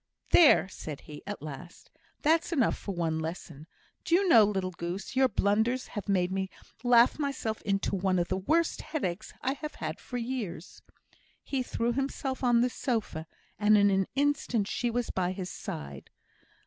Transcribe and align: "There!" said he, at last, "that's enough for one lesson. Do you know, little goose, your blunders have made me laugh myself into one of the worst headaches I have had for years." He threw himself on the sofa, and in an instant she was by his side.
"There!" 0.31 0.67
said 0.67 1.01
he, 1.01 1.21
at 1.27 1.43
last, 1.43 1.91
"that's 2.23 2.51
enough 2.51 2.75
for 2.75 2.95
one 2.95 3.19
lesson. 3.19 3.67
Do 4.03 4.15
you 4.15 4.27
know, 4.27 4.45
little 4.45 4.71
goose, 4.71 5.15
your 5.15 5.27
blunders 5.27 5.89
have 5.89 6.09
made 6.09 6.31
me 6.31 6.49
laugh 6.83 7.19
myself 7.19 7.61
into 7.61 7.95
one 7.95 8.17
of 8.17 8.27
the 8.27 8.37
worst 8.37 8.81
headaches 8.81 9.31
I 9.43 9.53
have 9.53 9.75
had 9.75 9.99
for 9.99 10.17
years." 10.17 10.81
He 11.43 11.61
threw 11.61 11.93
himself 11.93 12.43
on 12.43 12.61
the 12.61 12.69
sofa, 12.71 13.27
and 13.59 13.77
in 13.77 13.91
an 13.91 14.07
instant 14.15 14.67
she 14.67 14.89
was 14.89 15.11
by 15.11 15.33
his 15.33 15.51
side. 15.51 16.09